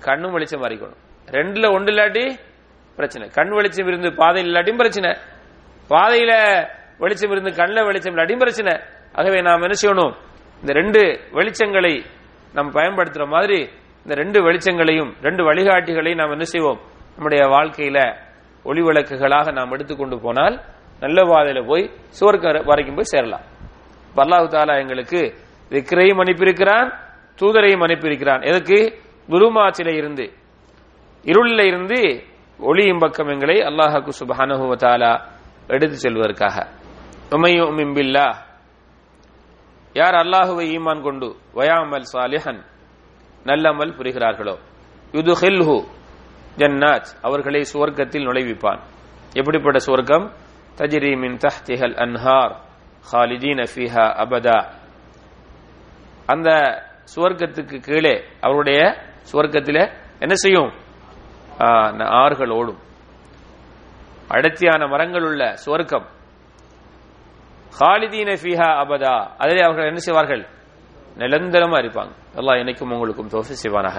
[0.00, 1.00] கண்ணும் வெளிச்சம் மாறிக்கணும்.
[1.26, 2.38] ரெண்டுல ஒன்று இல்லாட்டி
[2.96, 3.28] பிரச்சனை.
[3.28, 5.10] கண் வெளிச்சம் இருந்து பாதையில் இல்லாட்டியும் பிரச்சனை.
[5.90, 6.32] பாதையில
[6.98, 8.80] வெளிச்சம் இருந்து கண்ணில் வெளிச்சம் இல்லாட்டியும் பிரச்சனை.
[9.12, 10.14] ஆகவே நாம் என்ன செய்யணும்?
[10.64, 11.00] இந்த ரெண்டு
[11.36, 11.94] வெளிச்சங்களை
[12.56, 13.58] நாம் பயன்படுத்துற மாதிரி
[14.04, 16.78] இந்த ரெண்டு வெளிச்சங்களையும் ரெண்டு வழிகாட்டிகளையும் நாம் என்ன செய்வோம்?
[17.16, 17.98] நம்முடைய வாழ்க்கையில
[18.64, 20.54] ஒளி விளக்குகளாக நாம் எடுத்துக்கொண்டு போனால்
[21.02, 21.84] நல்ல பாதையில போய்
[22.18, 23.44] சுவர்க்க வரைக்கும் போய் சேரலாம்.
[24.22, 25.20] அல்லாஹு தாலா எங்களுக்கு
[25.70, 26.88] விக்கிரையும் அனுப்பியிருக்கிறான்
[27.40, 28.42] தூதரையும் அனுப்பியிருக்கிறான்.
[28.50, 28.78] எதுக்கு
[29.28, 30.26] குருமாச்சில இருந்து
[31.24, 32.00] இருளில் இருந்து
[32.60, 35.12] ஒளியும் பக்கம் எங்களை அல்லாஹாக்கு சுபஹானஹு தாலா
[35.74, 36.56] எடுத்து செல்வதற்காக.
[37.36, 38.26] உமையும் பில்லா
[39.94, 42.60] யார் அல்லாஹுவை ஈமான் கொண்டு வயாமல் சாலிஹன்
[43.44, 44.58] நல்லமல் புரிகிறார்களோ?
[45.12, 45.86] யுதுஹில்ஹு
[46.56, 47.10] ஜன்னாத்.
[47.22, 48.80] அவர்களை சுவர்க்கத்தில் நுழைவிப்பான்.
[49.32, 50.30] எப்படிப்பட்ட சுவர்க்கம்?
[50.76, 52.54] தஜ்ரி மின் தஹ்திஹல் அன்ஹார்
[53.12, 54.58] ஹாலிதீன் அஃபிஹா அபதா.
[56.26, 56.50] அந்த
[57.16, 58.80] சுவர்க்கத்துக்கு கீழே அவருடைய
[59.32, 60.72] சுவர்க்கத்திலே என்ன செய்யும்?
[61.98, 62.78] ஆறுகள் ஓடும்.
[64.28, 66.06] அடர்த்தியான மரங்கள் உள்ள சுவர்க்கம்.
[67.78, 70.42] ஹாலிதீன ஃபீஹா அபதா அதிலே அவர்கள் என்ன செய்வார்கள்?
[71.20, 72.12] நிரந்தரமா இருப்பாங்க.
[72.38, 73.98] அல்லாஹ் எனக்கும் உங்களுக்கும் தோஃபி செய்வானாக.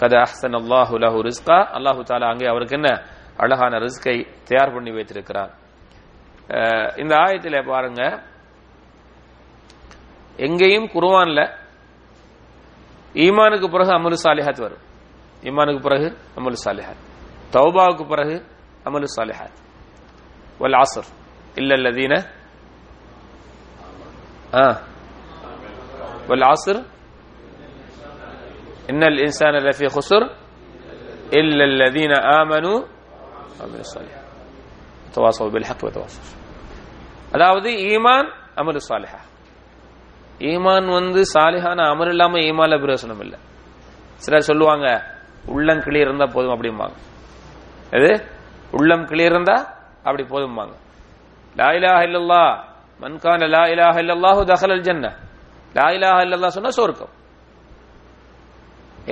[0.00, 1.58] கத அஹ்சன் அல்லாஹு லஹு ரிஸ்கா.
[1.76, 2.90] அல்லாஹு தாலா அங்கே அவருக்கு என்ன?
[3.36, 4.16] அழகான ரிஸ்கை
[4.48, 5.52] தயார் பண்ணி வைத்திருக்கிறார்.
[6.96, 8.02] இந்த ஆயத்தில் பாருங்க.
[10.36, 11.40] எங்கேயும் குருவான்ல
[13.14, 14.84] ஈமானுக்கு பிறகு அமலு சாலிஹாத் வரும்.
[15.42, 17.02] ஈமானுக்கு பிறகு அமலு சாலிஹாத்.
[17.54, 18.36] தௌபாவுக்கு பிறகு
[18.84, 19.58] அமலு சாலிஹாத்.
[20.60, 21.08] வல் ஆசர்
[21.54, 22.14] இல்லல்லதீன
[24.55, 24.65] ஆ
[26.29, 26.75] والعصر
[28.89, 30.21] إن الإنسان لفي خسر
[31.31, 32.77] إلا الذين آمنوا
[33.57, 34.25] وعملوا الصالحات
[35.13, 36.25] تواصوا بالحق وتواصوا
[37.33, 38.27] அதாவது ஈமான்
[38.59, 39.19] அமலு சாலிஹா
[40.51, 43.37] ஈமான் வந்து சாலிஹான அமல் இல்லாம ஈமான்ல பிரயோசனம் இல்லை
[44.21, 44.87] சிலர் சொல்லுவாங்க
[45.53, 46.95] உள்ளம் கிளியர் இருந்தா போதும் அப்படிம்பாங்க
[47.97, 48.11] எது
[48.77, 49.57] உள்ளம் கிளியர் இருந்தா
[50.05, 50.73] அப்படி போதும்பாங்க
[51.55, 52.43] லா இலாஹ இல்லல்லா
[53.02, 55.06] மன்கான லா இலாஹ இல்லல்லாஹு தஹலல் ஜன்ன
[55.76, 57.12] லா இலாஹ இல்லல்லா சொன்னா சொர்க்கம்.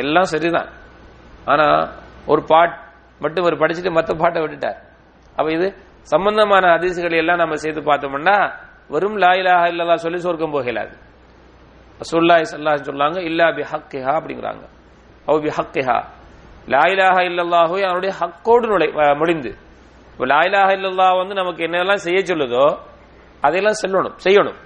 [0.03, 0.71] எல்லாம் சரிதான்.
[1.51, 1.67] ஆனா
[2.33, 2.75] ஒரு பாட்
[3.23, 4.79] மட்டும் ஒரு படிச்சுட்டு மத்த பாட்டை விட்டுட்டார்.
[5.39, 5.67] அப்ப இது
[6.13, 8.37] சம்பந்தமான அதிசுகளை எல்லாம் நம்ம செய்து பார்த்தோம்னா
[8.95, 10.95] வெறும் லா இலாஹ இல்லல்லா சொல்லி சொர்க்கம் போகலாது.
[12.01, 14.65] ரசூல்லாய் சல்லாஹ் சொல்லாங்க இல்லா பி ஹக்கிஹா அப்படிங்கிறாங்க.
[15.29, 15.99] அவ பி ஹக்கிஹா.
[16.73, 18.89] லா இலாஹ இல்லல்லாஹு அவனுடைய ஹக்கோடு நுழை
[19.21, 19.51] முடிந்து.
[20.13, 22.67] இப்போ லாயிலாக இல்லல்லா வந்து நமக்கு என்னெல்லாம் செய்ய சொல்லுதோ
[23.41, 24.57] அதையெல்லாம் செல்லணும் செய்யணும்.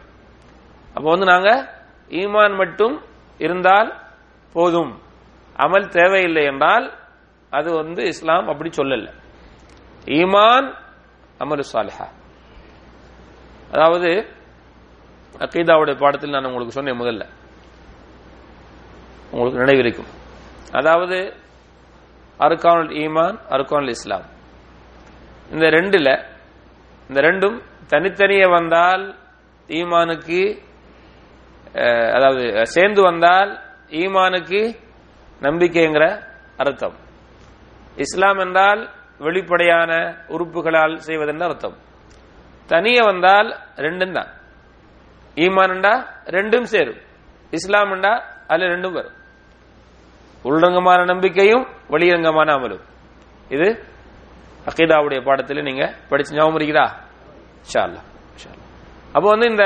[0.94, 1.72] அப்போ வந்து நாங்க
[2.08, 3.02] ஈமான் மட்டும்
[3.38, 4.00] இருந்தால்
[4.52, 5.02] போதும்.
[5.56, 6.98] அமல் தேவையில்லை என்றால்
[7.50, 9.12] அது வந்து இஸ்லாம் அப்படி சொல்லல.
[10.04, 10.74] ஈமான்
[11.38, 12.06] அமலு சாலிஹா.
[13.72, 14.26] அதாவது
[15.38, 17.28] அக்கீதாவுடைய பாடத்தில் நான் உங்களுக்கு சொன்னேன் முதல்ல.
[19.30, 20.10] உங்களுக்கு நினைவிருக்கும்.
[20.72, 21.34] அதாவது
[22.38, 24.22] அருக்கானுல் ஈமான் அருக்கானுல் இஸ்லாம்.
[25.50, 26.26] இந்த ரெண்டுல
[27.08, 29.04] இந்த ரெண்டும் தனித்தனியே வந்தால்
[29.78, 30.40] ஈமானுக்கு
[32.16, 33.50] அதாவது சேர்ந்து வந்தால்
[34.00, 34.60] ஈமானுக்கு
[35.46, 36.04] நம்பிக்கைங்கிற
[36.62, 36.96] அர்த்தம்.
[38.04, 38.80] இஸ்லாம் என்றால்
[39.26, 39.92] வெளிப்படையான
[40.34, 41.76] உறுப்புகளால் செய்வதென்ற அர்த்தம்.
[42.72, 43.48] தனியே வந்தால்
[43.84, 44.30] ரெண்டும் தான்.
[45.44, 45.94] ஈமான்டா
[46.36, 47.00] ரெண்டும் சேரும்.
[47.58, 48.12] இஸ்லாம்டா
[48.52, 49.16] அதுல ரெண்டும் வரும்.
[50.48, 52.84] உள்ரங்கமான நம்பிக்கையும் வெளியரங்கமான அமலும்.
[53.54, 53.68] இது
[54.70, 56.86] அகீதாவுடைய பாடத்தில் நீங்க படிச்சு ஞாபகம் இருக்கிறா
[57.74, 57.98] ஷால்லா
[59.12, 59.62] அப்போ வந்து இந்த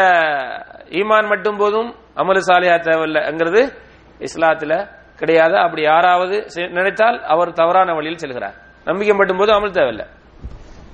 [0.84, 3.76] ஈமான் மட்டும் போதும் அமலு சாலியா தேவையில்லைங்கிறது
[4.18, 5.56] இஸ்லாத்துல கிடையாது.
[5.56, 8.54] அப்படி யாராவது செ- நினைத்தால் அவர் தவறான வழியில் செல்கிறார்.
[8.84, 10.06] நம்பிக்கை மட்டும் போது அமல் தேவையில்லை.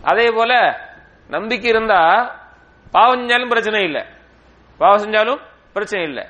[0.03, 0.81] அதே போல
[1.29, 2.31] நம்பிக்கை இருந்தா
[2.91, 4.05] பாவம் செஞ்சாலும் பிரச்சனை இல்லை.
[4.79, 5.39] பாவம் செஞ்சாலும்
[5.73, 6.27] பிரச்சனை இல்லை.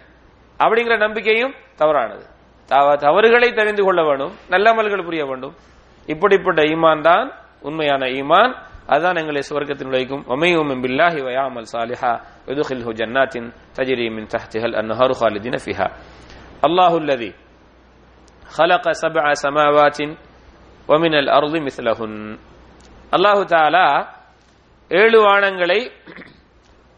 [0.59, 2.27] அப்படிங்கிற நம்பிக்கையும் தவறானது.
[2.99, 5.55] தவறுகளை தெரிந்து கொள்ள வேண்டும் நல்ல அமல்கள் புரிய வேண்டும்.
[6.07, 8.57] இப்படிப்பட்ட ஈமான் தான் உண்மையான ஈமான்.
[8.90, 12.12] அதுதான் எங்களை சுவர்க்கத்தில் நுழைக்கும் வமையும் பில்லாஹி வயாமல் சாலிஹா
[12.50, 15.88] யுதுகில்ஹு ஜன்னாத்தின் தஜ்ரி மின் தஹ்திஹல் அன்ஹாரு خالدين فيها
[16.64, 17.32] الله الذي
[18.50, 20.00] خلق سبع سماوات
[20.90, 22.14] ومن الأرض مثلهن
[23.12, 23.86] அல்லாஹு தாலா
[24.92, 25.80] ஏழு வானங்களை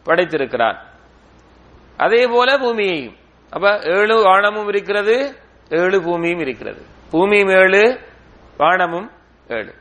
[0.06, 0.78] படைத்திருக்கிறான்
[1.98, 3.16] அதே போல பூமியையும்
[3.52, 5.16] அப்ப ஏழு வானமும் இருக்கிறது
[5.70, 7.82] ஏழு பூமியும் இருக்கிறது பூமியும் ஏழு
[8.58, 9.08] வானமும்
[9.48, 9.72] ஏழு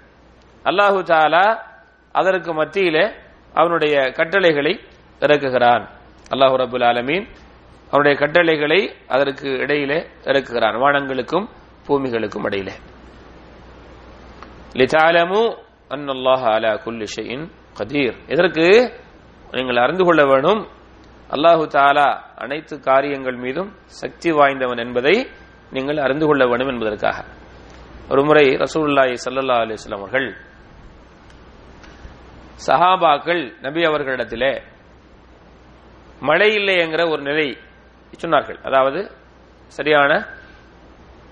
[0.66, 1.46] அல்லாஹு தாலா
[2.13, 3.05] அதற்கு மத்தியிலே
[3.53, 4.81] அவனுடைய கட்டளைகளை
[5.21, 5.89] இறக்குகிறான்.
[6.31, 7.27] அல்லாஹு ரபுல் ஆலமீன்
[7.87, 10.77] அவனுடைய கட்டளைகளை அதற்கு இடையிலே இறக்குகிறான்.
[10.83, 11.47] வானங்களுக்கும்
[11.87, 12.73] பூமிகளுக்கும் இடையிலே.
[14.73, 15.57] லிதாலமு
[15.91, 18.17] அன்னல்லாஹ் அலா குல்லி ஷைஇன் கதீர்.
[18.29, 18.93] இதற்கு
[19.51, 20.69] நீங்கள் அறிந்து கொள்ள வேணும்
[21.31, 25.27] அல்லாஹு தாலா அனைத்து காரியங்கள் மீதும் சக்தி வாய்ந்தவன் என்பதை
[25.71, 27.25] நீங்கள் அறிந்து கொள்ள வேண்டும் என்பதற்காக.
[28.11, 30.37] ஒருமுறை ரசூல்லாய் சல்லா அலிஸ்லாம் அவர்கள்
[32.67, 34.53] சஹாபாக்கள் நபி அவர்களிடத்திலே
[36.29, 37.47] மழை இல்லை என்கிற ஒரு நிலை
[38.23, 38.59] சொன்னார்கள்.
[38.69, 39.01] அதாவது
[39.77, 40.13] சரியான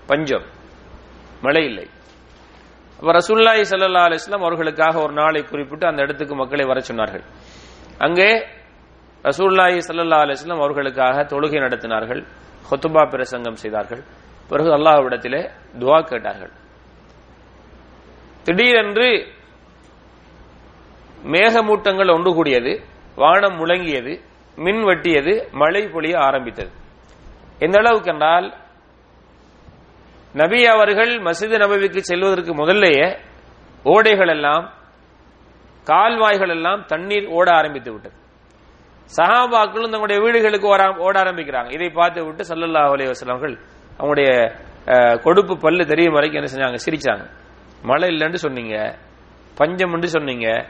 [0.09, 0.47] பஞ்சம்
[1.45, 1.87] மழை இல்லை
[2.99, 7.23] அப்ப ரசூல்லாய் சல்லா அலிஸ்லாம் அவர்களுக்காக ஒரு நாளை குறிப்பிட்டு அந்த இடத்துக்கு மக்களை வர சொன்னார்கள்.
[8.05, 8.29] அங்கே
[9.29, 12.21] ரசூல்லாய் சல்லா அலிஸ்லாம் அவர்களுக்காக தொழுகை நடத்தினார்கள்
[12.69, 14.03] ஹொத்துபா பிரசங்கம் செய்தார்கள்.
[14.49, 15.41] பிறகு அல்லாஹ்விடத்திலே
[15.81, 16.53] துவா கேட்டார்கள்.
[18.45, 19.07] திடீரென்று
[21.23, 22.81] மேகமூட்டங்கள் ஒன்று கூடியது
[23.15, 24.19] வானம் முழங்கியது
[24.55, 26.69] மின் வெட்டியது மழை பொழிய ஆரம்பித்தது.
[27.59, 28.53] எந்த அளவுக்கு என்றால்
[30.33, 33.17] நபி அவர்கள் மசித நபவிக்கு செல்வதற்கு முதல்லேயே
[33.83, 34.73] ஓடைகள் எல்லாம்
[35.83, 38.15] கால்வாய்கள் எல்லாம் தண்ணீர் ஓட ஆரம்பித்து விட்டது.
[39.17, 41.73] சஹாபாக்களும் தங்களுடைய வீடுகளுக்கு ஓட- ஓட ஆரம்பிக்கிறாங்க.
[41.73, 43.57] இதை பார்த்து விட்டு சல்லல்லா அலி வஸல்லம்
[43.99, 44.55] அவங்களுடைய
[45.19, 46.77] கொடுப்பு பல்லு தெரியும் வரைக்கும் என்ன செஞ்சாங்க?
[46.85, 47.29] சிரிச்சாங்க.
[47.81, 48.97] மழை இல்லைன்னு சொன்னீங்க
[49.55, 50.65] பஞ்சம் சொன்னீங்க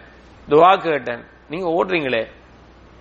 [0.48, 1.26] துவா கேட்டேன்.
[1.50, 2.32] நீங்க ஓடுறீங்களே?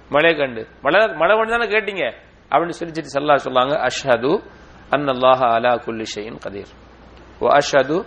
[0.09, 0.69] மழை கண்டு.
[0.83, 2.15] மழை மழை வந்து தானே கேட்டீங்க?
[2.51, 4.43] அப்படின்னு சிரிச்சிட்டு சல்லா சொல்லாங்க அஷ்ஹது
[4.91, 6.69] அன்னல்லாஹ அலா குல்லி ஷைஇன் கதீர்.
[7.39, 8.07] ஓ அஷ்ஹது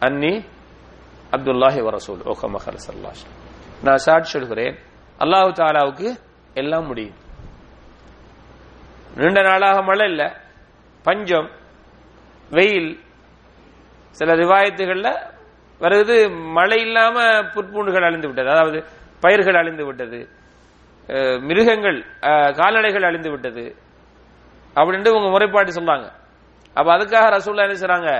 [0.00, 0.44] அன்னி
[1.30, 2.26] அப்துல்லாஹி வரசூல் ரசூல்.
[2.26, 2.58] ஓ கமா
[3.82, 4.78] நான் சாட்சி சொல்கிறேன்.
[5.18, 6.16] அல்லாஹு தாலாவுக்கு
[6.54, 7.14] எல்லாம் முடியும்.
[9.14, 10.32] நீண்ட நாளாக மழை இல்லை.
[11.02, 11.50] பஞ்சம்
[12.50, 13.00] வெயில்
[14.10, 15.29] சில ரிவாயத்துகள்ல
[15.82, 16.16] வருது
[16.56, 17.16] மழை இல்லாம
[17.54, 18.48] புற்பூண்டுகள் அழிந்து விட்டது.
[18.54, 18.78] அதாவது
[19.24, 20.20] பயிர்கள் அழிந்து விட்டது.
[21.48, 21.98] மிருகங்கள்
[22.58, 23.64] கால்நடைகள் அழிந்து விட்டது.
[24.76, 26.06] அப்படின்ட்டு உங்க முறைப்பாட்டு சொல்றாங்க
[26.78, 28.10] அப்ப அதுக்காக ரசூல்லா என்ன செய்றாங்க?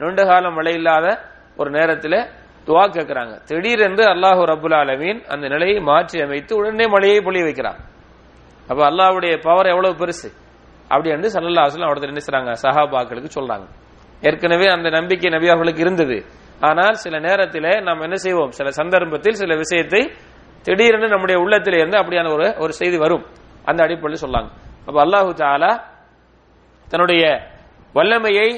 [0.00, 1.06] நீண்ட காலம் மழை இல்லாத
[1.60, 2.18] ஒரு நேரத்தில்
[2.66, 7.78] துவா கேட்கிறாங்க திடீரென்று அல்லாஹு ரபுல் ஆலமீன் அந்த நிலையை மாற்றி அமைத்து உடனே மழையை பொழிய வைக்கிறான்.
[8.70, 10.28] அப்ப அல்லாஹ்வுடைய பவர் எவ்வளவு பெருசு?
[10.90, 12.52] அப்படி என்று சல்லல்லா அலுவலம் அவர்கிட்ட என்ன செய்றாங்க?
[12.64, 13.66] சஹாபாக்களுக்கு சொல்றாங்க.
[14.28, 16.16] ஏற்கனவே அந்த நம்பிக்கை நபி அவர்களுக்கு இருந்தது.
[16.68, 18.52] ஆனால் சில நேரத்தில் நாம் என்ன செய்வோம்?
[18.58, 20.02] சில சந்தர்ப்பத்தில் சில விஷயத்தை
[20.66, 23.24] திடீரென்று நம்முடைய உள்ளத்தில் இருந்து அப்படியான ஒரு ஒரு செய்தி வரும்.
[23.68, 24.48] அந்த அடிப்படையில் சொல்லாங்க.
[24.86, 25.72] அப்ப அல்லாஹு தாலா
[26.88, 27.22] தன்னுடைய
[27.96, 28.48] வல்லமையை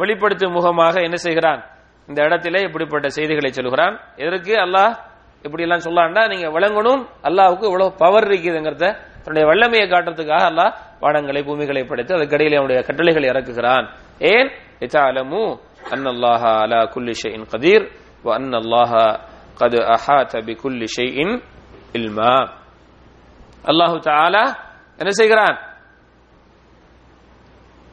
[0.00, 1.60] வெளிப்படுத்தும் முகமாக என்ன செய்கிறான்?
[2.08, 3.94] இந்த இடத்திலே இப்படிப்பட்ட செய்திகளை சொல்கிறான்.
[4.16, 4.92] எதற்கு அல்லாஹ்
[5.44, 8.86] இப்படி எல்லாம் சொல்லாண்டா நீங்க விளங்கணும் அல்லாஹுக்கு இவ்வளவு பவர் இருக்குதுங்கிறத
[9.22, 13.86] தன்னுடைய வல்லமையை காட்டுறதுக்காக அல்லாஹ் வானங்களை பூமிகளை படைத்து அதுக்கடியில் அவனுடைய கட்டளைகளை இறக்குகிறான்.
[14.32, 14.48] ஏன்?
[15.85, 17.85] இதாலமு அன்னல்லாஹ அலா குல்லி ஷைஇன் கதீர்
[18.25, 18.91] வ அன்னல்லாஹ
[19.61, 21.17] قد أحاط بكل شيء
[21.95, 22.35] علما
[23.63, 24.43] அல்லாஹு தஆலா
[24.99, 25.57] என்ன செய்கிறான்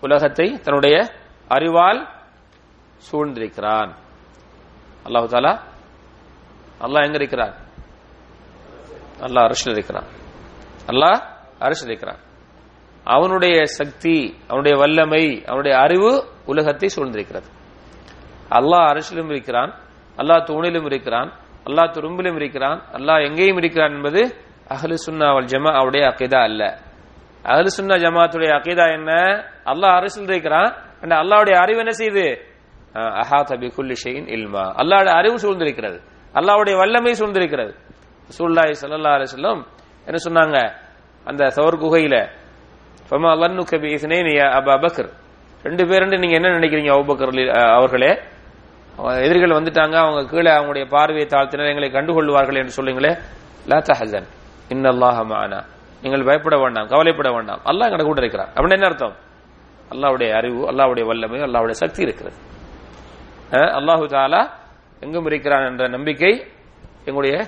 [0.02, 0.96] உலகத்தை தன்னுடைய
[1.50, 2.00] அறிவால்
[3.02, 3.90] சூழ்ந்திருக்கிறான்
[5.06, 5.52] அல்லாஹு தாலா
[6.80, 7.54] அல்லாஹ் எங்க இருக்கிறான்
[9.26, 10.08] அல்லாஹ் அரசில் இருக்கிறான்
[10.88, 11.18] அல்லாஹ்
[11.60, 12.20] அரசில் இருக்கிறான்
[13.06, 14.16] அவனுடைய சக்தி
[14.50, 16.10] அவனுடைய வல்லமை அவனுடைய அறிவு
[16.46, 17.48] உலகத்தை சூழ்ந்திருக்கிறது
[18.59, 19.71] அல்லாஹ் அரசிலும் இருக்கிறான்
[20.21, 21.29] அல்லாஹ் தூணிலும் இருக்கிறான்
[21.67, 24.21] அல்லாஹ் துரும்பிலும் இருக்கிறான் அல்லாஹ் எங்கேயும் இருக்கிறான் என்பது
[24.73, 26.61] அஹ்லு சுன்னா அவள் ஜமா அவருடைய அகைதா அல்ல.
[27.51, 29.11] அஹ்லு சுன்னா ஜமாத்துடைய அகைதா என்ன?
[29.71, 30.69] அல்லாஹ் அரசில் இருக்கிறான்
[31.03, 32.27] and அல்லாஹ்வுடைய அறிவு என்ன செய்யுது?
[33.21, 34.63] அஹா தபி குல்லி ஷெயின் இல்மா.
[34.81, 35.97] அல்லாவுடைய அறிவு சூழ்ந்திருக்கிறது.
[36.39, 37.71] அல்லாவுடைய வல்லமை சூழ்ந்திருக்கிறது.
[38.29, 39.61] ரசூலுல்லாஹி சல்லா அரசிலும்
[40.07, 40.57] என்ன சொன்னாங்க?
[41.29, 42.15] அந்த சவர் குகையில
[43.07, 45.09] ஃபமா லன்னுக கபி இஸ்னைன் அபா பக்ர்?
[45.67, 47.31] ரெண்டு பேருந்து நீங்க என்ன நினைக்கிறீங்க அபூபக்கர்
[47.77, 48.11] அவர்களே?
[48.97, 53.11] எதிரிகள் வந்துட்டாங்க அவங்க கீழே அவங்களுடைய பார்வையை தாழ்த்தினர் எங்களை கண்டுகொள்வார்கள் என்று சொல்லுங்களே.
[53.67, 54.27] லா தஹசன்
[54.69, 55.59] இன்னல்லாஹ மஅனா
[56.01, 57.61] நீங்கள் பயப்பட வேண்டாம் கவலைப்பட வேண்டாம்.
[57.65, 59.15] அல்லாஹ் எங்க கூட இருக்கிறான் அப்படின்னு என்ன அர்த்தம்?
[59.91, 62.37] அல்லாவுடைய அறிவு அல்லாவுடைய வல்லமை அல்லாவுடைய சக்தி இருக்கிறது.
[63.51, 64.41] அல்லாஹு தாலா
[64.99, 66.45] எங்கும் இருக்கிறான் என்ற நம்பிக்கை
[67.05, 67.47] எங்களுடைய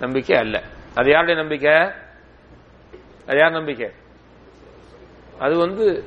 [0.00, 0.62] நம்பிக்கை அல்ல.
[0.94, 1.74] அது யாருடைய நம்பிக்கை?
[3.28, 3.90] அது யார் நம்பிக்கை?
[5.38, 6.04] அது வந்து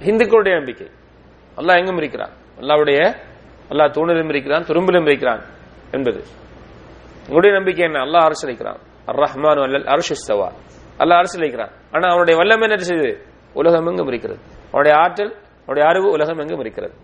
[0.00, 0.88] இந்துக்களுடைய நம்பிக்கை.
[1.56, 2.30] அல்லாஹ் எங்கும் இருக்கிறான்?
[2.60, 3.00] அல்லாவுடைய
[3.70, 5.42] அல்லாஹ் தூணிலும் இருக்கிறான் துரும்பிலும் இருக்கிறான்
[5.90, 6.22] என்பது.
[7.20, 7.98] உங்களுடைய நம்பிக்கை என்ன?
[7.98, 8.78] அல்லாஹ் அரசு அளிக்கிறான்.
[9.06, 10.52] அர் ரஹ்மான் அல்லல் சவா
[10.98, 11.70] அல்லாஹ் அரசு அளிக்கிறான்.
[11.92, 14.40] ஆனா அவனுடைய வல்லம் என்ன செய்யுது உலகம் எங்கும் இருக்கிறது.
[14.66, 16.94] அவனுடைய ஆற்றல் அவனுடைய அறிவு உலகம் எங்கும் இருக்கிறது.